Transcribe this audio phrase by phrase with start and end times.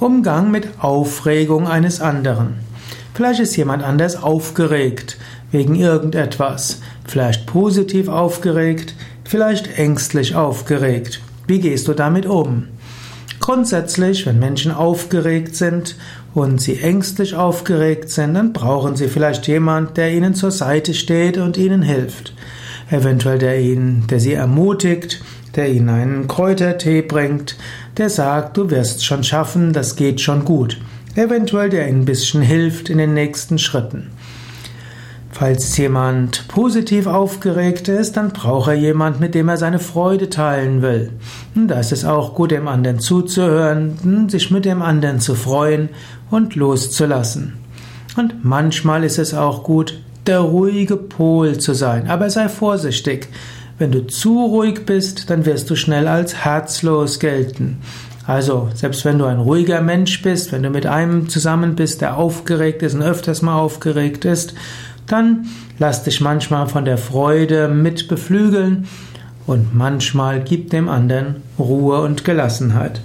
[0.00, 2.54] Umgang mit Aufregung eines anderen.
[3.14, 5.16] Vielleicht ist jemand anders aufgeregt
[5.52, 11.20] wegen irgendetwas, vielleicht positiv aufgeregt, vielleicht ängstlich aufgeregt.
[11.46, 12.66] Wie gehst du damit um?
[13.38, 15.94] Grundsätzlich, wenn Menschen aufgeregt sind
[16.34, 21.38] und sie ängstlich aufgeregt sind, dann brauchen sie vielleicht jemand, der ihnen zur Seite steht
[21.38, 22.34] und ihnen hilft.
[22.90, 25.22] Eventuell der ihnen, der sie ermutigt,
[25.56, 27.56] der ihnen einen Kräutertee bringt,
[27.96, 30.80] der sagt, du wirst schon schaffen, das geht schon gut.
[31.14, 34.10] Eventuell der ihnen ein bisschen hilft in den nächsten Schritten.
[35.30, 40.80] Falls jemand positiv aufgeregt ist, dann braucht er jemand, mit dem er seine Freude teilen
[40.80, 41.10] will.
[41.56, 45.88] Da ist es auch gut, dem anderen zuzuhören, sich mit dem anderen zu freuen
[46.30, 47.54] und loszulassen.
[48.16, 52.08] Und manchmal ist es auch gut, der ruhige Pol zu sein.
[52.08, 53.28] Aber sei vorsichtig.
[53.78, 57.78] Wenn du zu ruhig bist, dann wirst du schnell als herzlos gelten.
[58.26, 62.16] Also, selbst wenn du ein ruhiger Mensch bist, wenn du mit einem zusammen bist, der
[62.16, 64.54] aufgeregt ist und öfters mal aufgeregt ist,
[65.06, 65.46] dann
[65.78, 68.86] lass dich manchmal von der Freude mit beflügeln
[69.46, 73.00] und manchmal gib dem anderen Ruhe und Gelassenheit.